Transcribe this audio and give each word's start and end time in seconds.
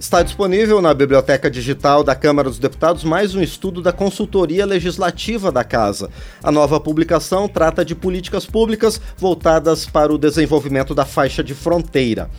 Está 0.00 0.22
disponível 0.22 0.80
na 0.80 0.94
Biblioteca 0.94 1.50
Digital 1.50 2.02
da 2.02 2.14
Câmara 2.14 2.48
dos 2.48 2.58
Deputados 2.58 3.04
mais 3.04 3.34
um 3.34 3.42
estudo 3.42 3.82
da 3.82 3.92
Consultoria 3.92 4.64
Legislativa 4.64 5.52
da 5.52 5.62
Casa. 5.62 6.08
A 6.42 6.50
nova 6.50 6.80
publicação 6.80 7.46
trata 7.46 7.84
de 7.84 7.94
políticas 7.94 8.46
públicas 8.46 8.98
voltadas 9.18 9.84
para 9.84 10.10
o 10.10 10.16
desenvolvimento 10.16 10.94
da 10.94 11.04
faixa 11.04 11.44
de 11.44 11.54
fronteira. 11.54 12.30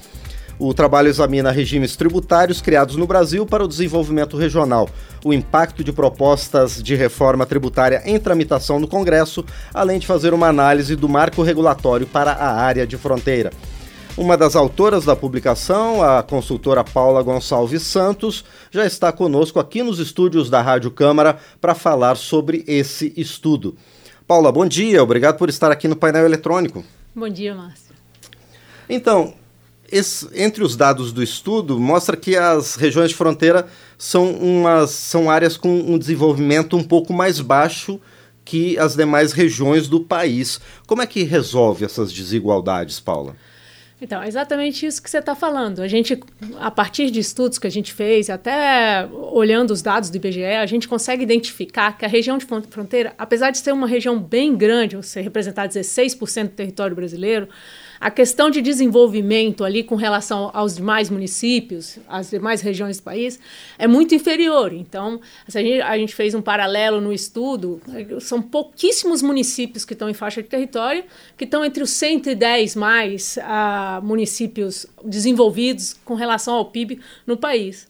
O 0.57 0.73
trabalho 0.73 1.07
examina 1.07 1.51
regimes 1.51 1.95
tributários 1.95 2.61
criados 2.61 2.95
no 2.95 3.05
Brasil 3.05 3.45
para 3.45 3.63
o 3.63 3.67
desenvolvimento 3.67 4.37
regional, 4.37 4.89
o 5.23 5.31
impacto 5.31 5.83
de 5.83 5.93
propostas 5.93 6.81
de 6.81 6.95
reforma 6.95 7.45
tributária 7.45 8.01
em 8.05 8.19
tramitação 8.19 8.79
no 8.79 8.87
Congresso, 8.87 9.45
além 9.71 9.99
de 9.99 10.07
fazer 10.07 10.33
uma 10.33 10.47
análise 10.47 10.95
do 10.95 11.07
marco 11.07 11.43
regulatório 11.43 12.07
para 12.07 12.31
a 12.31 12.53
área 12.59 12.87
de 12.87 12.97
fronteira. 12.97 13.51
Uma 14.17 14.37
das 14.37 14.57
autoras 14.57 15.05
da 15.05 15.15
publicação, 15.15 16.03
a 16.03 16.21
consultora 16.21 16.83
Paula 16.83 17.23
Gonçalves 17.23 17.81
Santos, 17.83 18.43
já 18.69 18.85
está 18.85 19.09
conosco 19.09 19.57
aqui 19.57 19.81
nos 19.81 19.99
estúdios 19.99 20.49
da 20.49 20.61
Rádio 20.61 20.91
Câmara 20.91 21.39
para 21.61 21.73
falar 21.73 22.15
sobre 22.15 22.63
esse 22.67 23.13
estudo. 23.15 23.75
Paula, 24.27 24.51
bom 24.51 24.65
dia, 24.65 25.01
obrigado 25.01 25.37
por 25.37 25.47
estar 25.47 25.71
aqui 25.71 25.87
no 25.87 25.95
painel 25.95 26.25
eletrônico. 26.25 26.83
Bom 27.15 27.29
dia, 27.29 27.55
Márcio. 27.55 27.95
Então, 28.89 29.33
esse, 29.89 30.27
entre 30.35 30.61
os 30.61 30.75
dados 30.75 31.13
do 31.13 31.23
estudo, 31.23 31.79
mostra 31.79 32.17
que 32.17 32.35
as 32.35 32.75
regiões 32.75 33.11
de 33.11 33.15
fronteira 33.15 33.65
são, 33.97 34.29
umas, 34.33 34.91
são 34.91 35.31
áreas 35.31 35.55
com 35.55 35.69
um 35.69 35.97
desenvolvimento 35.97 36.75
um 36.75 36.83
pouco 36.83 37.13
mais 37.13 37.39
baixo 37.39 37.99
que 38.43 38.77
as 38.77 38.93
demais 38.93 39.31
regiões 39.31 39.87
do 39.87 40.01
país. 40.01 40.59
Como 40.85 41.01
é 41.01 41.07
que 41.07 41.23
resolve 41.23 41.85
essas 41.85 42.11
desigualdades, 42.11 42.99
Paula? 42.99 43.35
Então, 44.01 44.21
é 44.23 44.27
exatamente 44.27 44.83
isso 44.83 45.01
que 45.01 45.07
você 45.07 45.19
está 45.19 45.35
falando. 45.35 45.79
A 45.79 45.87
gente, 45.87 46.19
a 46.59 46.71
partir 46.71 47.11
de 47.11 47.19
estudos 47.19 47.59
que 47.59 47.67
a 47.67 47.69
gente 47.69 47.93
fez, 47.93 48.31
até 48.31 49.07
olhando 49.11 49.69
os 49.69 49.83
dados 49.83 50.09
do 50.09 50.17
IBGE, 50.17 50.43
a 50.43 50.65
gente 50.65 50.87
consegue 50.87 51.21
identificar 51.21 51.95
que 51.95 52.03
a 52.03 52.07
região 52.07 52.39
de 52.39 52.45
fronteira, 52.45 53.13
apesar 53.15 53.51
de 53.51 53.59
ser 53.59 53.71
uma 53.71 53.85
região 53.85 54.19
bem 54.19 54.57
grande, 54.57 54.95
você 54.95 55.21
representar 55.21 55.69
16% 55.69 56.45
do 56.45 56.49
território 56.49 56.95
brasileiro, 56.95 57.47
a 58.01 58.09
questão 58.09 58.49
de 58.49 58.63
desenvolvimento 58.63 59.63
ali 59.63 59.83
com 59.83 59.93
relação 59.93 60.49
aos 60.55 60.77
demais 60.77 61.07
municípios, 61.07 61.99
às 62.09 62.31
demais 62.31 62.59
regiões 62.59 62.97
do 62.97 63.03
país, 63.03 63.39
é 63.77 63.85
muito 63.85 64.15
inferior. 64.15 64.73
Então, 64.73 65.21
a 65.47 65.51
gente, 65.51 65.81
a 65.81 65.95
gente 65.95 66.15
fez 66.15 66.33
um 66.33 66.41
paralelo 66.41 66.99
no 66.99 67.13
estudo, 67.13 67.79
são 68.19 68.41
pouquíssimos 68.41 69.21
municípios 69.21 69.85
que 69.85 69.93
estão 69.93 70.09
em 70.09 70.15
faixa 70.15 70.41
de 70.41 70.49
território, 70.49 71.03
que 71.37 71.43
estão 71.43 71.63
entre 71.63 71.83
os 71.83 71.91
110 71.91 72.75
mais 72.75 73.37
uh, 73.37 74.03
municípios 74.03 74.87
desenvolvidos 75.05 75.95
com 76.03 76.15
relação 76.15 76.55
ao 76.55 76.65
PIB 76.65 76.99
no 77.27 77.37
país. 77.37 77.87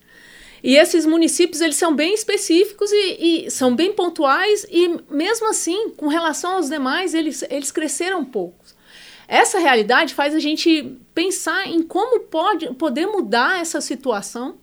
E 0.61 0.75
esses 0.75 1.05
municípios 1.05 1.61
eles 1.61 1.77
são 1.77 1.95
bem 1.95 2.13
específicos 2.13 2.91
e, 2.91 3.45
e, 3.45 3.49
são 3.49 3.73
bem 3.73 3.93
pontuais 3.93 4.67
e 4.69 4.89
mesmo 5.09 5.49
assim, 5.49 5.89
com 5.91 6.07
relação 6.07 6.57
aos 6.57 6.67
demais, 6.67 7.13
eles, 7.13 7.45
eles 7.49 7.71
cresceram 7.71 8.25
poucos. 8.25 8.80
Essa 9.27 9.59
realidade 9.59 10.13
faz 10.13 10.35
a 10.35 10.39
gente 10.39 10.97
pensar 11.13 11.67
em 11.67 11.83
como 11.83 12.21
pode 12.21 12.73
poder 12.75 13.07
mudar 13.07 13.59
essa 13.59 13.79
situação 13.81 14.57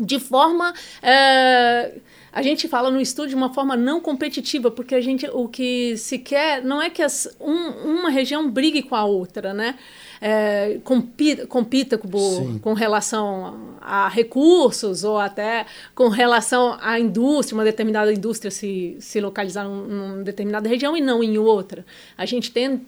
de 0.00 0.18
forma. 0.18 0.72
É, 1.02 1.92
a 2.32 2.42
gente 2.42 2.66
fala 2.66 2.90
no 2.90 3.00
estudo 3.00 3.28
de 3.28 3.34
uma 3.34 3.52
forma 3.52 3.76
não 3.76 4.00
competitiva, 4.00 4.70
porque 4.70 4.94
a 4.94 5.00
gente 5.00 5.28
o 5.32 5.48
que 5.48 5.96
se 5.98 6.18
quer 6.18 6.62
não 6.64 6.80
é 6.80 6.88
que 6.88 7.02
as, 7.02 7.28
um, 7.38 7.98
uma 7.98 8.10
região 8.10 8.50
brigue 8.50 8.82
com 8.82 8.94
a 8.94 9.04
outra, 9.04 9.52
né? 9.52 9.76
é, 10.22 10.78
compita, 10.84 11.46
compita 11.48 11.98
com, 11.98 12.58
com, 12.60 12.74
relação 12.74 13.74
a 13.80 14.08
recursos 14.08 15.02
ou 15.02 15.18
até 15.18 15.66
com 15.96 16.06
relação 16.06 16.78
à 16.80 17.00
indústria, 17.00 17.58
uma 17.58 17.64
determinada 17.64 18.12
indústria 18.12 18.48
se, 18.48 18.96
se 19.00 19.20
localizar 19.20 19.64
num, 19.64 19.84
numa 19.84 20.22
determinada 20.22 20.68
região 20.68 20.96
e 20.96 21.00
não 21.00 21.24
em 21.24 21.36
outra. 21.38 21.84
A 22.16 22.24
gente 22.24 22.52
tenta, 22.52 22.84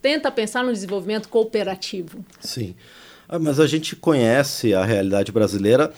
tenta 0.00 0.30
pensar 0.30 0.64
no 0.64 0.72
desenvolvimento 0.72 1.28
cooperativo. 1.28 2.24
Sim. 2.40 2.74
Ah, 3.28 3.38
mas 3.38 3.60
a 3.60 3.66
gente 3.66 3.94
conhece 3.94 4.72
a 4.72 4.82
realidade 4.82 5.30
brasileira 5.30 5.92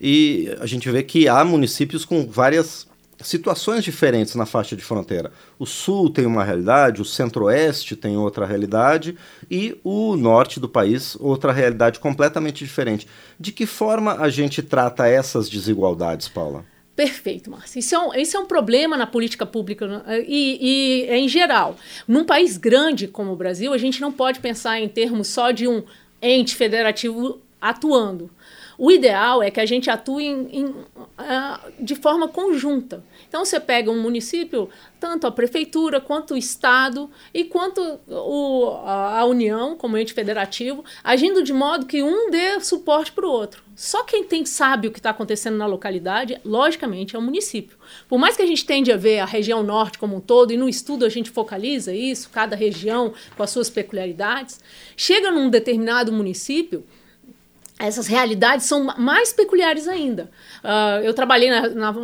e 0.00 0.54
a 0.60 0.66
gente 0.66 0.90
vê 0.90 1.02
que 1.02 1.28
há 1.28 1.44
municípios 1.44 2.04
com 2.04 2.26
várias 2.26 2.88
situações 3.22 3.84
diferentes 3.84 4.34
na 4.34 4.46
faixa 4.46 4.74
de 4.74 4.82
fronteira. 4.82 5.30
O 5.58 5.66
sul 5.66 6.10
tem 6.10 6.26
uma 6.26 6.42
realidade, 6.42 7.02
o 7.02 7.04
centro-oeste 7.04 7.94
tem 7.94 8.16
outra 8.16 8.46
realidade 8.46 9.16
e 9.50 9.78
o 9.84 10.16
norte 10.16 10.58
do 10.58 10.68
país 10.68 11.16
outra 11.16 11.52
realidade 11.52 11.98
completamente 12.00 12.64
diferente. 12.64 13.06
De 13.38 13.52
que 13.52 13.66
forma 13.66 14.14
a 14.14 14.30
gente 14.30 14.62
trata 14.62 15.06
essas 15.06 15.48
desigualdades, 15.48 16.28
Paula? 16.28 16.64
Perfeito, 16.96 17.50
Márcia. 17.50 17.78
Isso, 17.78 17.94
é 17.94 17.98
um, 17.98 18.14
isso 18.14 18.36
é 18.36 18.40
um 18.40 18.46
problema 18.46 18.96
na 18.96 19.06
política 19.06 19.46
pública 19.46 19.86
né? 19.86 20.24
e, 20.26 21.06
e 21.08 21.14
em 21.14 21.28
geral. 21.28 21.76
Num 22.06 22.24
país 22.24 22.56
grande 22.56 23.06
como 23.06 23.32
o 23.32 23.36
Brasil, 23.36 23.72
a 23.72 23.78
gente 23.78 24.00
não 24.00 24.12
pode 24.12 24.40
pensar 24.40 24.80
em 24.80 24.88
termos 24.88 25.28
só 25.28 25.50
de 25.50 25.66
um 25.66 25.82
ente 26.20 26.54
federativo 26.54 27.40
atuando. 27.60 28.30
O 28.82 28.90
ideal 28.90 29.42
é 29.42 29.50
que 29.50 29.60
a 29.60 29.66
gente 29.66 29.90
atue 29.90 30.24
em, 30.24 30.48
em, 30.52 30.64
uh, 30.64 31.70
de 31.78 31.94
forma 31.94 32.26
conjunta. 32.28 33.04
Então, 33.28 33.44
você 33.44 33.60
pega 33.60 33.90
um 33.90 34.00
município, 34.00 34.70
tanto 34.98 35.26
a 35.26 35.30
prefeitura, 35.30 36.00
quanto 36.00 36.32
o 36.32 36.36
Estado 36.36 37.10
e 37.34 37.44
quanto 37.44 37.78
o, 38.08 38.70
a, 38.82 39.18
a 39.18 39.24
União, 39.26 39.76
como 39.76 39.98
ente 39.98 40.14
federativo, 40.14 40.82
agindo 41.04 41.42
de 41.42 41.52
modo 41.52 41.84
que 41.84 42.02
um 42.02 42.30
dê 42.30 42.58
suporte 42.60 43.12
para 43.12 43.26
o 43.26 43.30
outro. 43.30 43.62
Só 43.76 44.02
quem 44.02 44.24
tem 44.24 44.46
sabe 44.46 44.88
o 44.88 44.90
que 44.90 44.98
está 44.98 45.10
acontecendo 45.10 45.58
na 45.58 45.66
localidade, 45.66 46.40
logicamente, 46.42 47.14
é 47.14 47.18
o 47.18 47.22
município. 47.22 47.76
Por 48.08 48.18
mais 48.18 48.34
que 48.34 48.42
a 48.42 48.46
gente 48.46 48.64
tende 48.64 48.90
a 48.90 48.96
ver 48.96 49.18
a 49.18 49.26
região 49.26 49.62
norte 49.62 49.98
como 49.98 50.16
um 50.16 50.20
todo, 50.20 50.54
e 50.54 50.56
no 50.56 50.70
estudo 50.70 51.04
a 51.04 51.10
gente 51.10 51.28
focaliza 51.28 51.94
isso, 51.94 52.30
cada 52.30 52.56
região 52.56 53.12
com 53.36 53.42
as 53.42 53.50
suas 53.50 53.68
peculiaridades, 53.68 54.58
chega 54.96 55.30
num 55.30 55.50
determinado 55.50 56.10
município 56.10 56.82
essas 57.80 58.06
realidades 58.06 58.66
são 58.66 58.84
mais 58.98 59.32
peculiares 59.32 59.88
ainda. 59.88 60.30
Uh, 60.62 61.02
eu 61.02 61.14
trabalhei 61.14 61.50
na, 61.50 61.68
na, 61.68 61.94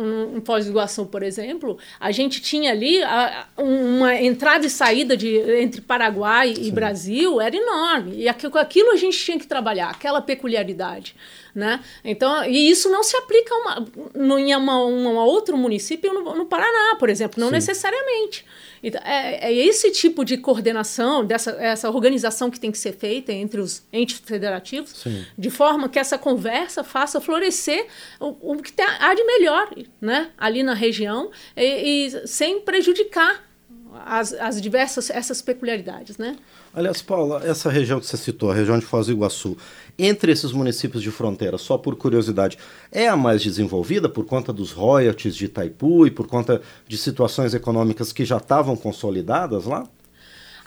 Iguaçu, 0.59 1.05
por 1.05 1.21
exemplo, 1.21 1.77
a 1.99 2.11
gente 2.11 2.41
tinha 2.41 2.71
ali 2.71 3.01
a, 3.03 3.47
uma 3.55 4.15
entrada 4.15 4.65
e 4.65 4.69
saída 4.69 5.15
de, 5.15 5.37
entre 5.61 5.81
Paraguai 5.81 6.55
Sim. 6.55 6.63
e 6.63 6.71
Brasil, 6.71 7.39
era 7.39 7.55
enorme. 7.55 8.15
E 8.17 8.27
aquilo, 8.27 8.57
aquilo 8.57 8.91
a 8.91 8.95
gente 8.95 9.17
tinha 9.17 9.37
que 9.37 9.45
trabalhar, 9.45 9.89
aquela 9.89 10.21
peculiaridade. 10.21 11.15
Né? 11.53 11.79
Então, 12.03 12.45
e 12.45 12.69
isso 12.69 12.89
não 12.89 13.01
se 13.03 13.15
aplica 13.17 13.53
a 13.53 13.57
uma, 13.57 14.39
em 14.39 14.55
uma, 14.55 14.85
um 14.85 15.15
outro 15.15 15.57
município 15.57 16.13
no, 16.13 16.35
no 16.35 16.45
Paraná, 16.45 16.95
por 16.99 17.09
exemplo, 17.09 17.39
não 17.39 17.47
Sim. 17.47 17.53
necessariamente. 17.55 18.45
Então, 18.81 19.01
é, 19.03 19.49
é, 19.49 19.53
esse 19.53 19.91
tipo 19.91 20.23
de 20.23 20.37
coordenação, 20.37 21.25
dessa 21.25 21.51
essa 21.51 21.89
organização 21.89 22.49
que 22.49 22.59
tem 22.59 22.71
que 22.71 22.77
ser 22.77 22.93
feita 22.93 23.31
entre 23.31 23.59
os 23.59 23.83
entes 23.91 24.19
federativos, 24.19 24.91
Sim. 24.91 25.25
de 25.37 25.49
forma 25.49 25.89
que 25.89 25.99
essa 25.99 26.17
conversa 26.17 26.83
faça 26.83 27.19
florescer 27.19 27.87
o, 28.19 28.53
o 28.53 28.61
que 28.61 28.73
há 28.81 29.13
de 29.13 29.23
melhor 29.23 29.69
né, 29.99 30.29
ali 30.37 30.63
na 30.63 30.73
região 30.73 31.31
e, 31.55 32.07
e 32.07 32.27
sem 32.27 32.61
prejudicar 32.61 33.47
as, 34.05 34.33
as 34.33 34.61
diversas 34.61 35.09
essas 35.09 35.41
peculiaridades, 35.41 36.17
né? 36.17 36.35
Aliás, 36.73 37.01
Paula, 37.01 37.41
essa 37.43 37.69
região 37.69 37.99
que 37.99 38.05
você 38.05 38.17
citou, 38.17 38.51
a 38.51 38.53
região 38.53 38.77
de 38.77 38.85
Foz 38.85 39.07
do 39.07 39.13
Iguaçu, 39.13 39.57
entre 39.97 40.31
esses 40.31 40.51
municípios 40.51 41.01
de 41.01 41.11
fronteira, 41.11 41.57
só 41.57 41.77
por 41.77 41.95
curiosidade, 41.95 42.57
é 42.91 43.07
a 43.07 43.17
mais 43.17 43.41
desenvolvida 43.41 44.07
por 44.07 44.25
conta 44.25 44.53
dos 44.53 44.71
royalties 44.71 45.35
de 45.35 45.45
Itaipu 45.45 46.05
e 46.05 46.11
por 46.11 46.27
conta 46.27 46.61
de 46.87 46.97
situações 46.97 47.53
econômicas 47.53 48.11
que 48.11 48.23
já 48.23 48.37
estavam 48.37 48.75
consolidadas 48.75 49.65
lá? 49.65 49.87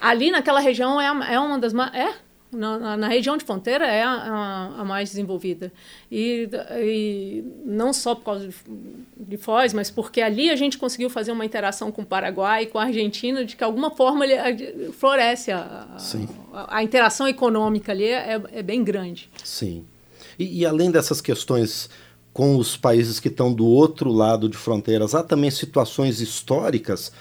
Ali 0.01 0.31
naquela 0.31 0.61
região 0.61 1.01
é, 1.01 1.35
é 1.35 1.39
uma 1.39 1.59
das 1.59 1.75
é 1.95 2.15
na, 2.53 2.97
na, 2.97 3.09
região 3.09 3.37
de 3.37 3.45
fronteira 3.45 3.87
é 3.87 4.03
a, 4.03 4.11
a, 4.11 4.81
a 4.81 4.85
mais 4.85 5.11
desenvolvida. 5.11 5.73
E, 6.11 6.49
e, 6.83 7.45
não 7.65 7.93
só 7.93 8.15
por 8.15 8.25
causa 8.25 8.49
de, 8.49 8.55
de, 9.17 9.37
Foz, 9.37 9.73
mas 9.73 9.91
porque 9.91 10.21
ali 10.21 10.51
a 10.51 10.57
gente 10.57 10.77
conseguiu 10.77 11.09
fazer 11.09 11.33
uma 11.33 11.45
interação 11.45 11.93
com 11.93 12.03
o 12.03 12.07
Paraguai 12.07 12.65
e 12.65 12.67
com 12.67 12.79
a 12.79 12.85
Argentina, 12.85 13.45
de 13.45 13.55
que 13.55 13.63
alguma 13.63 13.91
forma 13.91 14.27
ele, 14.27 14.93
floresce 14.93 15.53
a, 15.53 15.87
a, 16.53 16.77
a, 16.79 16.83
interação 16.83 17.29
econômica 17.29 17.93
ali 17.93 18.05
é, 18.05 18.41
é 18.53 18.63
bem 18.63 18.83
grande. 18.83 19.31
Sim. 19.45 19.85
E, 20.39 20.61
e, 20.61 20.67
além 20.67 20.91
dessas 20.91 21.21
questões 21.21 21.89
com 22.33 22.57
os 22.57 22.77
países 22.77 23.21
que 23.21 23.29
estão 23.29 23.53
do 23.53 23.67
outro 23.67 24.11
lado 24.11 24.49
de 24.49 24.57
fronteiras, 24.57 25.15
há 25.15 25.23
também 25.23 25.51
situações 25.51 26.21
históricas 26.21 27.13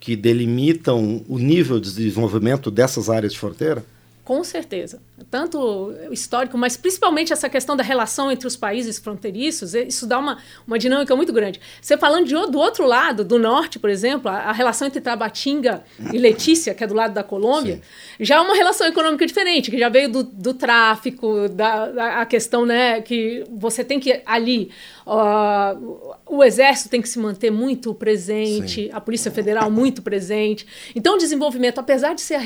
que 0.00 0.14
delimitam 0.14 1.24
o 1.28 1.38
nível 1.38 1.80
de 1.80 1.92
desenvolvimento 1.92 2.70
dessas 2.70 3.10
áreas 3.10 3.32
de 3.32 3.38
fronteira? 3.38 3.84
Com 4.28 4.44
certeza. 4.44 5.00
Tanto 5.30 5.90
histórico, 6.10 6.58
mas 6.58 6.76
principalmente 6.76 7.32
essa 7.32 7.48
questão 7.48 7.74
da 7.74 7.82
relação 7.82 8.30
entre 8.30 8.46
os 8.46 8.56
países 8.56 8.98
fronteiriços, 8.98 9.72
isso 9.72 10.06
dá 10.06 10.18
uma, 10.18 10.36
uma 10.66 10.78
dinâmica 10.78 11.16
muito 11.16 11.32
grande. 11.32 11.58
Você 11.80 11.96
falando 11.96 12.26
de, 12.26 12.34
do 12.34 12.58
outro 12.58 12.84
lado, 12.84 13.24
do 13.24 13.38
norte, 13.38 13.78
por 13.78 13.88
exemplo, 13.88 14.30
a, 14.30 14.34
a 14.34 14.52
relação 14.52 14.86
entre 14.86 15.00
Tabatinga 15.00 15.82
e 16.12 16.18
Letícia, 16.18 16.74
que 16.74 16.84
é 16.84 16.86
do 16.86 16.92
lado 16.92 17.14
da 17.14 17.24
Colômbia, 17.24 17.76
Sim. 17.76 17.80
já 18.20 18.36
é 18.36 18.40
uma 18.40 18.54
relação 18.54 18.86
econômica 18.86 19.26
diferente, 19.26 19.70
que 19.70 19.78
já 19.78 19.88
veio 19.88 20.10
do, 20.12 20.22
do 20.22 20.52
tráfico, 20.52 21.48
da, 21.48 21.88
da 21.88 22.20
a 22.20 22.26
questão 22.26 22.66
né, 22.66 23.00
que 23.00 23.44
você 23.50 23.82
tem 23.82 23.98
que 23.98 24.20
ali. 24.26 24.70
Uh, 25.06 26.12
o 26.26 26.44
exército 26.44 26.90
tem 26.90 27.00
que 27.00 27.08
se 27.08 27.18
manter 27.18 27.50
muito 27.50 27.94
presente, 27.94 28.88
Sim. 28.88 28.90
a 28.92 29.00
Polícia 29.00 29.30
Federal 29.30 29.70
muito 29.70 30.02
presente. 30.02 30.66
Então, 30.94 31.14
o 31.14 31.18
desenvolvimento, 31.18 31.78
apesar 31.78 32.12
de 32.12 32.20
ser 32.20 32.34
a 32.34 32.42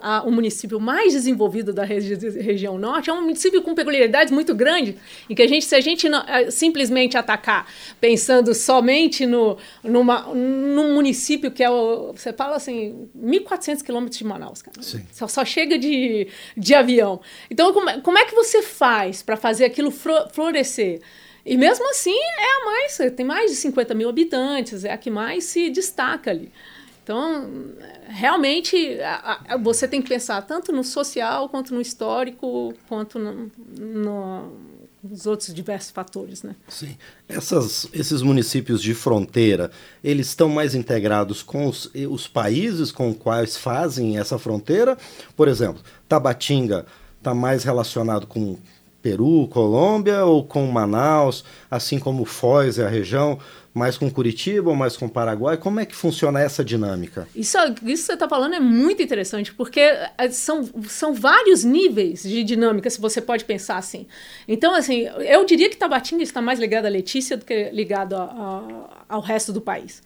a, 0.00 0.22
o 0.22 0.30
município 0.30 0.78
mais 0.78 1.15
desenvolvido 1.16 1.72
da 1.72 1.84
regi 1.84 2.14
região 2.38 2.78
norte, 2.78 3.10
é 3.10 3.12
um 3.12 3.22
município 3.22 3.62
com 3.62 3.74
peculiaridades 3.74 4.32
muito 4.32 4.54
grandes, 4.54 4.94
em 5.28 5.34
que 5.34 5.42
a 5.42 5.46
gente, 5.46 5.64
se 5.64 5.74
a 5.74 5.80
gente 5.80 6.08
não, 6.08 6.20
é, 6.20 6.50
simplesmente 6.50 7.16
atacar 7.16 7.70
pensando 8.00 8.54
somente 8.54 9.26
no, 9.26 9.56
numa, 9.82 10.22
num 10.34 10.94
município 10.94 11.50
que 11.50 11.62
é 11.62 11.70
o, 11.70 12.12
você 12.12 12.32
fala 12.32 12.56
assim, 12.56 13.08
1.400 13.16 13.82
quilômetros 13.82 14.18
de 14.18 14.24
Manaus, 14.24 14.62
cara. 14.62 14.80
Só, 15.12 15.26
só, 15.26 15.44
chega 15.44 15.78
de, 15.78 16.28
de 16.56 16.74
avião. 16.74 17.20
Então, 17.50 17.72
como, 17.72 17.88
é, 17.88 18.00
como 18.00 18.18
é 18.18 18.24
que 18.24 18.34
você 18.34 18.62
faz 18.62 19.22
para 19.22 19.36
fazer 19.36 19.64
aquilo 19.64 19.90
florescer? 19.90 21.00
E 21.44 21.56
mesmo 21.56 21.88
assim 21.90 22.16
é 22.16 22.62
a 22.62 22.64
mais, 22.64 23.14
tem 23.14 23.24
mais 23.24 23.50
de 23.50 23.56
50 23.56 23.94
mil 23.94 24.08
habitantes, 24.08 24.84
é 24.84 24.92
a 24.92 24.96
que 24.98 25.10
mais 25.10 25.44
se 25.44 25.70
destaca 25.70 26.30
ali. 26.30 26.50
Então, 27.06 27.48
realmente, 28.08 29.00
a, 29.00 29.40
a, 29.50 29.56
você 29.56 29.86
tem 29.86 30.02
que 30.02 30.08
pensar 30.08 30.42
tanto 30.42 30.72
no 30.72 30.82
social, 30.82 31.48
quanto 31.48 31.72
no 31.72 31.80
histórico, 31.80 32.74
quanto 32.88 33.16
no, 33.16 33.48
no, 33.78 34.52
nos 35.04 35.24
outros 35.24 35.54
diversos 35.54 35.92
fatores. 35.92 36.42
Né? 36.42 36.56
Sim. 36.66 36.96
Essas, 37.28 37.88
esses 37.92 38.22
municípios 38.22 38.82
de 38.82 38.92
fronteira, 38.92 39.70
eles 40.02 40.26
estão 40.26 40.48
mais 40.48 40.74
integrados 40.74 41.44
com 41.44 41.68
os, 41.68 41.88
os 42.10 42.26
países 42.26 42.90
com 42.90 43.10
os 43.10 43.16
quais 43.16 43.56
fazem 43.56 44.18
essa 44.18 44.36
fronteira? 44.36 44.98
Por 45.36 45.46
exemplo, 45.46 45.80
Tabatinga 46.08 46.86
está 47.18 47.32
mais 47.32 47.62
relacionado 47.62 48.26
com 48.26 48.58
Peru, 49.00 49.46
Colômbia 49.46 50.24
ou 50.24 50.44
com 50.44 50.66
Manaus, 50.66 51.44
assim 51.70 52.00
como 52.00 52.24
Foz 52.24 52.78
e 52.78 52.82
a 52.82 52.88
região, 52.88 53.38
mais 53.76 53.98
com 53.98 54.10
Curitiba 54.10 54.70
ou 54.70 54.74
mais 54.74 54.96
com 54.96 55.06
Paraguai? 55.06 55.58
Como 55.58 55.78
é 55.78 55.84
que 55.84 55.94
funciona 55.94 56.40
essa 56.40 56.64
dinâmica? 56.64 57.28
Isso, 57.36 57.58
isso 57.58 57.76
que 57.82 57.98
você 57.98 58.14
está 58.14 58.26
falando 58.26 58.54
é 58.54 58.60
muito 58.60 59.02
interessante, 59.02 59.52
porque 59.52 59.80
eh, 59.80 60.30
são, 60.30 60.66
são 60.88 61.12
vários 61.12 61.62
níveis 61.62 62.22
de 62.22 62.42
dinâmica, 62.42 62.88
se 62.88 62.98
você 62.98 63.20
pode 63.20 63.44
pensar 63.44 63.76
assim. 63.76 64.06
Então, 64.48 64.74
assim, 64.74 65.02
eu 65.20 65.44
diria 65.44 65.68
que 65.68 65.76
Tabatinga 65.76 66.22
está 66.22 66.40
mais 66.40 66.58
ligado 66.58 66.86
à 66.86 66.88
Letícia 66.88 67.36
do 67.36 67.44
que 67.44 67.68
ligado 67.70 68.16
a, 68.16 68.22
a, 68.22 69.04
ao 69.10 69.20
resto 69.20 69.52
do 69.52 69.60
país. 69.60 70.02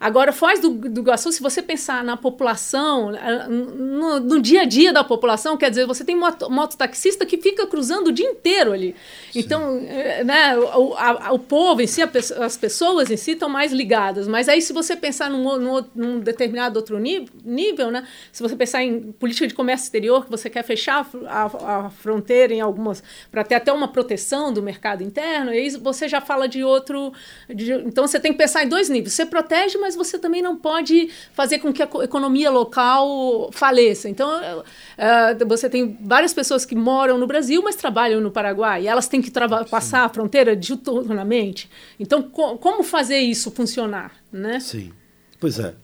Agora, 0.00 0.32
Foz 0.32 0.58
do, 0.60 0.70
do 0.70 1.02
Iguaçu, 1.02 1.30
se 1.30 1.42
você 1.42 1.60
pensar 1.60 2.02
na 2.02 2.16
população, 2.16 3.14
eh, 3.14 3.46
no, 3.48 4.18
no, 4.18 4.40
dia 4.40 4.62
a 4.62 4.64
dia 4.64 4.94
da 4.94 5.04
população, 5.04 5.58
quer 5.58 5.68
dizer, 5.68 5.86
você 5.86 6.02
tem 6.02 6.16
moto, 6.16 6.48
mototaxista 6.50 7.26
que 7.26 7.36
fica 7.36 7.66
cruzando 7.66 8.06
o 8.06 8.12
dia 8.12 8.24
inteiro 8.24 8.72
ali. 8.72 8.96
Sim. 9.30 9.40
Então, 9.40 9.76
eh, 9.86 10.24
né, 10.24 10.56
o, 10.56 10.94
a, 10.94 11.34
o 11.34 11.38
povo 11.38 11.82
em 11.82 11.86
si, 11.86 12.00
as 12.00 12.56
pessoas 12.56 13.09
em 13.10 13.16
si 13.16 13.32
estão 13.32 13.48
mais 13.48 13.72
ligadas. 13.72 14.26
Mas 14.26 14.48
aí, 14.48 14.62
se 14.62 14.72
você 14.72 14.96
pensar 14.96 15.28
num, 15.28 15.58
num, 15.58 15.84
num 15.94 16.20
determinado 16.20 16.78
outro 16.78 16.98
nível, 16.98 17.90
né, 17.90 18.06
se 18.32 18.42
você 18.42 18.56
pensar 18.56 18.82
em 18.82 19.12
política 19.12 19.46
de 19.46 19.54
comércio 19.54 19.84
exterior, 19.84 20.24
que 20.24 20.30
você 20.30 20.48
quer 20.48 20.62
fechar 20.62 21.06
a, 21.26 21.86
a 21.86 21.90
fronteira 21.90 22.54
em 22.54 22.60
algumas, 22.60 23.02
para 23.30 23.44
ter 23.44 23.56
até 23.56 23.70
uma 23.70 23.88
proteção 23.88 24.50
do 24.50 24.62
mercado 24.62 25.02
interno, 25.02 25.50
aí 25.50 25.68
você 25.70 26.08
já 26.08 26.22
fala 26.22 26.48
de 26.48 26.64
outro. 26.64 27.12
De, 27.48 27.72
então, 27.72 28.06
você 28.06 28.18
tem 28.18 28.32
que 28.32 28.38
pensar 28.38 28.64
em 28.64 28.68
dois 28.68 28.88
níveis. 28.88 29.12
Você 29.12 29.26
protege, 29.26 29.76
mas 29.76 29.90
mas 29.90 29.96
você 29.96 30.18
também 30.18 30.40
não 30.40 30.56
pode 30.56 31.10
fazer 31.32 31.58
com 31.58 31.72
que 31.72 31.82
a 31.82 31.88
economia 32.04 32.48
local 32.48 33.50
faleça. 33.52 34.08
Então, 34.08 34.28
uh, 34.40 35.48
você 35.48 35.68
tem 35.68 35.98
várias 36.00 36.32
pessoas 36.32 36.64
que 36.64 36.76
moram 36.76 37.18
no 37.18 37.26
Brasil, 37.26 37.60
mas 37.60 37.74
trabalham 37.74 38.20
no 38.20 38.30
Paraguai, 38.30 38.82
e 38.82 38.86
elas 38.86 39.08
têm 39.08 39.20
que 39.20 39.32
passar 39.68 40.04
a 40.04 40.08
fronteira 40.08 40.54
diuturnamente. 40.54 41.68
Então, 41.98 42.22
co 42.22 42.56
como 42.58 42.84
fazer 42.84 42.99
isso 43.08 43.50
funcionar? 43.50 44.12
Né? 44.32 44.60
Sim, 44.60 44.92
pois 45.38 45.58
é. 45.58 45.74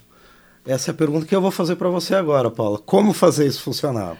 Essa 0.67 0.91
é 0.91 0.93
a 0.93 0.95
pergunta 0.95 1.25
que 1.25 1.35
eu 1.35 1.41
vou 1.41 1.53
fazer 1.53 1.77
para 1.77 1.89
você 1.89 2.15
agora, 2.15 2.51
Paula. 2.51 2.79
Como 2.79 3.13
fazer 3.13 3.47
isso 3.47 3.63
funcionar? 3.63 4.17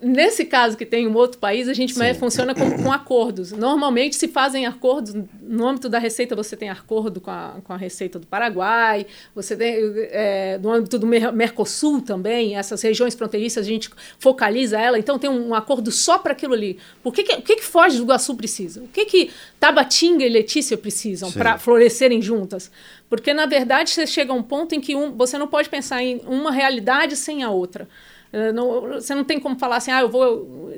Nesse 0.00 0.44
caso 0.44 0.76
que 0.76 0.84
tem 0.84 1.06
um 1.06 1.14
outro 1.14 1.38
país, 1.38 1.68
a 1.68 1.72
gente 1.72 1.94
funciona 2.18 2.54
com, 2.54 2.82
com, 2.82 2.92
acordos. 2.92 3.52
Normalmente 3.52 4.16
se 4.16 4.28
fazem 4.28 4.66
acordos, 4.66 5.14
no 5.42 5.66
âmbito 5.66 5.88
da 5.88 5.98
Receita 5.98 6.36
você 6.36 6.56
tem 6.56 6.68
acordo 6.68 7.20
com 7.20 7.30
a, 7.30 7.56
com 7.64 7.72
a 7.72 7.76
Receita 7.76 8.18
do 8.18 8.26
Paraguai, 8.26 9.06
você 9.34 9.56
tem 9.56 9.76
é, 10.10 10.58
no 10.58 10.70
âmbito 10.70 10.98
do 10.98 11.06
Mercosul 11.06 12.02
também, 12.02 12.56
essas 12.56 12.82
regiões 12.82 13.14
fronteiriças 13.14 13.64
a 13.64 13.68
gente 13.68 13.88
focaliza 14.18 14.78
ela, 14.78 14.98
então 14.98 15.18
tem 15.18 15.30
um, 15.30 15.48
um 15.48 15.54
acordo 15.54 15.90
só 15.90 16.18
para 16.18 16.32
aquilo 16.32 16.52
ali. 16.52 16.78
O 17.02 17.10
que, 17.10 17.22
que, 17.22 17.34
o 17.36 17.42
que, 17.42 17.56
que 17.56 17.64
Foz 17.64 17.96
do 17.96 18.02
Iguaçu 18.02 18.34
precisa? 18.34 18.82
O 18.82 18.88
que, 18.88 19.06
que 19.06 19.30
Tabatinga 19.58 20.24
e 20.24 20.28
Letícia 20.28 20.76
precisam 20.76 21.32
para 21.32 21.56
florescerem 21.58 22.20
juntas? 22.20 22.70
Porque, 23.08 23.32
na 23.32 23.46
verdade, 23.46 23.90
você 23.90 24.06
chega 24.06 24.32
a 24.32 24.36
um 24.36 24.42
ponto 24.42 24.74
em 24.74 24.80
que 24.80 24.94
um, 24.94 25.12
você 25.12 25.38
não 25.38 25.46
pode 25.46 25.68
pensar 25.68 26.02
em 26.02 26.20
uma 26.26 26.50
realidade 26.50 27.16
sem 27.16 27.42
a 27.42 27.50
outra. 27.50 27.88
Eh, 28.36 28.52
não, 28.52 28.82
você 28.82 29.14
não 29.14 29.24
tem 29.24 29.40
como 29.40 29.58
falar 29.58 29.76
assim, 29.76 29.90
ah, 29.90 30.02
eu 30.02 30.10
vou. 30.10 30.70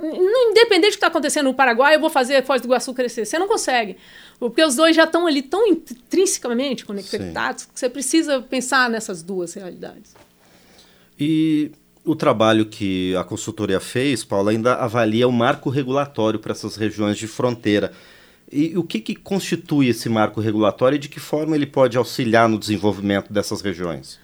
Independente 0.00 0.90
do 0.90 0.92
que 0.92 0.96
está 0.96 1.08
acontecendo 1.08 1.46
no 1.46 1.54
Paraguai, 1.54 1.96
eu 1.96 2.00
vou 2.00 2.08
fazer 2.08 2.44
Foz 2.44 2.62
do 2.62 2.68
Iguaçu 2.68 2.94
crescer. 2.94 3.26
Você 3.26 3.36
não 3.36 3.48
consegue. 3.48 3.96
Porque 4.38 4.62
os 4.62 4.76
dois 4.76 4.94
já 4.94 5.04
estão 5.04 5.26
ali 5.26 5.42
tão 5.42 5.66
intrinsecamente 5.66 6.84
conectados 6.86 7.64
Sim. 7.64 7.68
que 7.74 7.80
você 7.80 7.90
precisa 7.90 8.40
pensar 8.40 8.88
nessas 8.88 9.22
duas 9.22 9.52
realidades. 9.54 10.14
E 11.18 11.72
o 12.04 12.14
trabalho 12.14 12.64
que 12.64 13.14
a 13.16 13.24
consultoria 13.24 13.80
fez, 13.80 14.24
Paula, 14.24 14.52
ainda 14.52 14.76
avalia 14.76 15.26
o 15.26 15.32
marco 15.32 15.68
regulatório 15.68 16.38
para 16.38 16.52
essas 16.52 16.76
regiões 16.76 17.18
de 17.18 17.26
fronteira. 17.26 17.92
E 18.50 18.78
o 18.78 18.84
que, 18.84 19.00
que 19.00 19.16
constitui 19.16 19.88
esse 19.88 20.08
marco 20.08 20.40
regulatório 20.40 20.96
e 20.96 20.98
de 20.98 21.08
que 21.08 21.20
forma 21.20 21.56
ele 21.56 21.66
pode 21.66 21.98
auxiliar 21.98 22.48
no 22.48 22.58
desenvolvimento 22.58 23.32
dessas 23.32 23.60
regiões? 23.60 24.18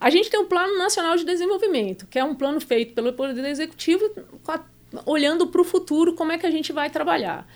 A 0.00 0.10
gente 0.10 0.30
tem 0.30 0.38
um 0.38 0.46
Plano 0.46 0.76
Nacional 0.78 1.16
de 1.16 1.24
Desenvolvimento, 1.24 2.06
que 2.06 2.18
é 2.18 2.24
um 2.24 2.34
plano 2.34 2.60
feito 2.60 2.94
pelo 2.94 3.12
Poder 3.12 3.44
Executivo, 3.44 4.10
olhando 5.04 5.46
para 5.46 5.60
o 5.60 5.64
futuro, 5.64 6.14
como 6.14 6.32
é 6.32 6.38
que 6.38 6.46
a 6.46 6.50
gente 6.50 6.72
vai 6.72 6.90
trabalhar. 6.90 7.46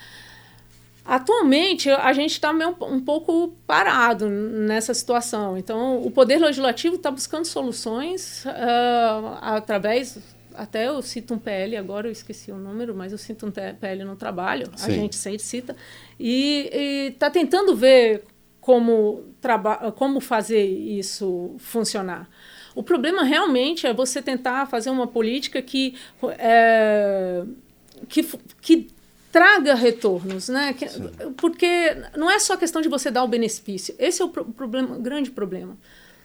Atualmente, 1.04 1.90
a 1.90 2.12
gente 2.12 2.32
está 2.32 2.50
um 2.50 3.00
pouco 3.00 3.54
parado 3.66 4.28
nessa 4.28 4.92
situação. 4.94 5.56
Então, 5.56 6.00
o 6.02 6.10
Poder 6.10 6.38
Legislativo 6.38 6.96
está 6.96 7.10
buscando 7.10 7.44
soluções 7.46 8.44
uh, 8.44 9.38
através. 9.40 10.19
Até 10.54 10.88
eu 10.88 11.00
cito 11.00 11.34
um 11.34 11.38
PL, 11.38 11.76
agora 11.76 12.08
eu 12.08 12.12
esqueci 12.12 12.52
o 12.52 12.56
número, 12.56 12.94
mas 12.94 13.12
eu 13.12 13.19
cito 13.19 13.46
um 13.46 13.50
PL 13.50 14.04
no 14.04 14.16
trabalho, 14.16 14.70
Sim. 14.76 14.87
a 14.87 14.90
gente 14.90 15.16
sempre 15.16 15.38
cita, 15.38 15.76
e 16.19 17.10
está 17.12 17.31
tentando 17.31 17.75
ver 17.75 18.25
como, 18.61 19.25
como 19.97 20.21
fazer 20.21 20.64
isso 20.64 21.55
funcionar. 21.59 22.29
O 22.75 22.83
problema 22.83 23.25
realmente 23.25 23.87
é 23.87 23.93
você 23.93 24.23
tentar 24.23 24.67
fazer 24.67 24.90
uma 24.90 25.07
política 25.07 25.61
que, 25.61 25.97
é, 26.38 27.43
que, 28.09 28.23
que 28.61 28.88
traga 29.33 29.75
retornos, 29.75 30.49
né? 30.49 30.73
Que, 30.73 30.87
porque 31.37 31.97
não 32.17 32.31
é 32.31 32.38
só 32.38 32.57
questão 32.57 32.81
de 32.81 32.88
você 32.88 33.11
dar 33.11 33.25
o 33.25 33.29
benefício. 33.29 33.95
Esse 33.99 34.23
é 34.23 34.25
o 34.25 34.29
pro 34.29 34.45
problema, 34.45 34.99
grande 34.99 35.31
problema 35.31 35.76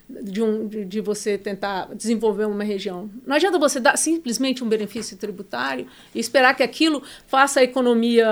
de, 0.10 0.42
um, 0.42 0.68
de, 0.68 0.86
de, 0.86 1.02
você 1.02 1.38
tentar 1.38 1.94
desenvolver 1.96 2.46
uma 2.46 2.64
região. 2.64 3.10
Não 3.26 3.36
adianta 3.36 3.58
você 3.58 3.80
dar 3.80 3.98
simplesmente 3.98 4.64
um 4.64 4.70
benefício 4.70 5.18
tributário 5.18 5.88
e 6.14 6.20
esperar 6.20 6.56
que 6.56 6.64
aquilo 6.64 7.02
faça 7.28 7.60
a 7.60 7.64
economia 7.64 8.28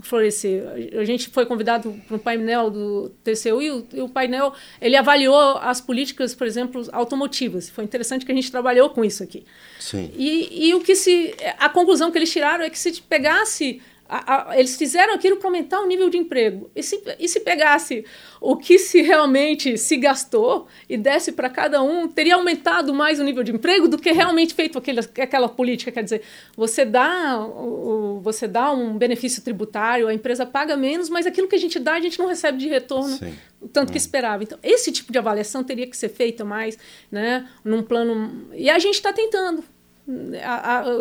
florescer. 0.00 0.64
A 0.98 1.04
gente 1.04 1.28
foi 1.28 1.46
convidado 1.46 1.94
para 2.06 2.16
um 2.16 2.18
painel 2.18 2.70
do 2.70 3.10
TCU 3.22 3.62
e 3.62 3.70
o, 3.70 3.86
e 3.92 4.00
o, 4.00 4.08
painel 4.08 4.52
ele 4.80 4.96
avaliou 4.96 5.58
as 5.58 5.80
políticas, 5.80 6.34
por 6.34 6.46
exemplo, 6.46 6.82
automotivas. 6.92 7.68
Foi 7.68 7.84
interessante 7.84 8.24
que 8.24 8.32
a 8.32 8.34
gente 8.34 8.50
trabalhou 8.50 8.90
com 8.90 9.04
isso 9.04 9.22
aqui. 9.22 9.44
Sim. 9.78 10.10
E, 10.16 10.68
e 10.68 10.74
o 10.74 10.80
que 10.80 10.96
se 10.96 11.34
a 11.58 11.68
conclusão 11.68 12.10
que 12.10 12.18
eles 12.18 12.32
tiraram 12.32 12.64
é 12.64 12.70
que 12.70 12.78
se 12.78 13.00
pegasse 13.02 13.80
a, 14.12 14.50
a, 14.50 14.60
eles 14.60 14.76
fizeram 14.76 15.14
aquilo 15.14 15.38
para 15.38 15.48
aumentar 15.48 15.80
o 15.80 15.86
nível 15.86 16.10
de 16.10 16.18
emprego. 16.18 16.70
E 16.76 16.82
se, 16.82 17.02
e 17.18 17.26
se 17.26 17.40
pegasse 17.40 18.04
o 18.42 18.56
que 18.56 18.78
se 18.78 19.00
realmente 19.00 19.78
se 19.78 19.96
gastou 19.96 20.66
e 20.86 20.98
desse 20.98 21.32
para 21.32 21.48
cada 21.48 21.82
um, 21.82 22.06
teria 22.06 22.34
aumentado 22.34 22.92
mais 22.92 23.18
o 23.18 23.24
nível 23.24 23.42
de 23.42 23.52
emprego 23.52 23.88
do 23.88 23.96
que 23.96 24.12
realmente 24.12 24.52
feito 24.52 24.76
aquele, 24.76 25.00
aquela 25.00 25.48
política. 25.48 25.90
Quer 25.90 26.04
dizer, 26.04 26.22
você 26.54 26.84
dá, 26.84 27.40
o, 27.40 28.20
você 28.22 28.46
dá 28.46 28.70
um 28.70 28.98
benefício 28.98 29.42
tributário, 29.42 30.06
a 30.06 30.12
empresa 30.12 30.44
paga 30.44 30.76
menos, 30.76 31.08
mas 31.08 31.24
aquilo 31.24 31.48
que 31.48 31.56
a 31.56 31.60
gente 31.60 31.78
dá, 31.78 31.94
a 31.94 32.00
gente 32.00 32.18
não 32.18 32.26
recebe 32.26 32.58
de 32.58 32.68
retorno 32.68 33.16
Sim. 33.16 33.32
o 33.62 33.66
tanto 33.66 33.92
que 33.92 33.96
hum. 33.96 34.02
esperava. 34.02 34.42
Então, 34.42 34.58
esse 34.62 34.92
tipo 34.92 35.10
de 35.10 35.18
avaliação 35.18 35.64
teria 35.64 35.86
que 35.86 35.96
ser 35.96 36.10
feita 36.10 36.44
mais 36.44 36.78
né, 37.10 37.48
num 37.64 37.82
plano. 37.82 38.46
E 38.52 38.68
a 38.68 38.78
gente 38.78 38.96
está 38.96 39.10
tentando 39.10 39.64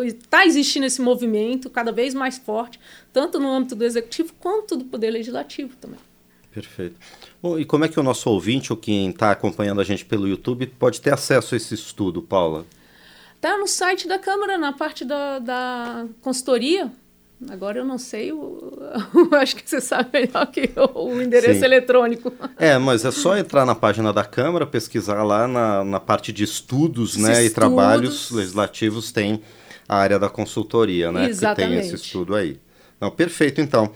está 0.05 0.45
existindo 0.45 0.85
esse 0.85 1.01
movimento 1.01 1.69
cada 1.69 1.91
vez 1.91 2.13
mais 2.13 2.37
forte, 2.37 2.79
tanto 3.11 3.39
no 3.39 3.49
âmbito 3.49 3.75
do 3.75 3.83
executivo 3.83 4.33
quanto 4.39 4.77
do 4.77 4.85
poder 4.85 5.11
legislativo 5.11 5.75
também. 5.77 5.99
Perfeito. 6.51 6.99
Bom, 7.41 7.57
e 7.57 7.65
como 7.65 7.85
é 7.85 7.87
que 7.87 7.99
o 7.99 8.03
nosso 8.03 8.29
ouvinte 8.29 8.71
ou 8.71 8.77
quem 8.77 9.09
está 9.09 9.31
acompanhando 9.31 9.81
a 9.81 9.83
gente 9.83 10.03
pelo 10.05 10.27
YouTube 10.27 10.67
pode 10.67 10.99
ter 10.99 11.13
acesso 11.13 11.55
a 11.55 11.57
esse 11.57 11.73
estudo, 11.73 12.21
Paula? 12.21 12.65
Está 13.35 13.57
no 13.57 13.67
site 13.67 14.07
da 14.07 14.19
Câmara, 14.19 14.57
na 14.57 14.73
parte 14.73 15.03
da, 15.03 15.39
da 15.39 16.05
consultoria. 16.21 16.91
Agora 17.49 17.79
eu 17.79 17.85
não 17.85 17.97
sei, 17.97 18.31
o, 18.31 18.73
acho 19.33 19.55
que 19.55 19.67
você 19.67 19.81
sabe 19.81 20.09
melhor 20.13 20.45
que 20.47 20.69
o, 20.75 21.05
o 21.07 21.21
endereço 21.21 21.59
Sim. 21.59 21.65
eletrônico. 21.65 22.31
É, 22.57 22.77
mas 22.77 23.03
é 23.03 23.11
só 23.11 23.35
entrar 23.35 23.65
na 23.65 23.73
página 23.73 24.13
da 24.13 24.23
Câmara, 24.23 24.67
pesquisar 24.67 25.23
lá 25.23 25.47
na, 25.47 25.83
na 25.83 25.99
parte 25.99 26.31
de 26.31 26.43
estudos, 26.43 27.17
né, 27.17 27.31
estudos. 27.31 27.51
e 27.51 27.53
trabalhos 27.53 28.31
legislativos, 28.31 29.11
tem 29.11 29.41
a 29.89 29.95
área 29.95 30.19
da 30.19 30.29
consultoria, 30.29 31.11
né? 31.11 31.27
Exatamente. 31.27 31.69
Que 31.69 31.77
tem 31.77 31.85
esse 31.85 31.95
estudo 31.95 32.35
aí. 32.35 32.59
Não, 32.99 33.09
perfeito, 33.09 33.59
então. 33.59 33.91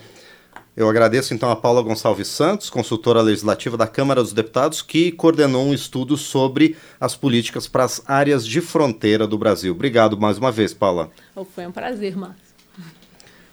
Eu 0.75 0.89
agradeço 0.89 1.33
então 1.33 1.49
a 1.49 1.55
Paula 1.55 1.81
Gonçalves 1.81 2.27
Santos, 2.27 2.69
consultora 2.69 3.21
legislativa 3.21 3.77
da 3.77 3.87
Câmara 3.87 4.21
dos 4.21 4.33
Deputados, 4.33 4.81
que 4.81 5.09
coordenou 5.09 5.65
um 5.65 5.73
estudo 5.73 6.17
sobre 6.17 6.75
as 6.99 7.15
políticas 7.15 7.65
para 7.65 7.85
as 7.85 8.01
áreas 8.05 8.45
de 8.45 8.59
fronteira 8.59 9.25
do 9.25 9.37
Brasil. 9.37 9.71
Obrigado 9.71 10.19
mais 10.19 10.37
uma 10.37 10.51
vez, 10.51 10.73
Paula. 10.73 11.09
Foi 11.53 11.65
um 11.65 11.71
prazer, 11.71 12.17
Márcio. 12.17 12.44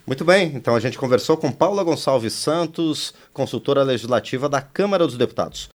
Muito 0.04 0.24
bem, 0.24 0.52
então 0.56 0.74
a 0.74 0.80
gente 0.80 0.98
conversou 0.98 1.36
com 1.36 1.52
Paula 1.52 1.84
Gonçalves 1.84 2.32
Santos, 2.32 3.14
consultora 3.32 3.84
legislativa 3.84 4.48
da 4.48 4.60
Câmara 4.60 5.06
dos 5.06 5.16
Deputados. 5.16 5.70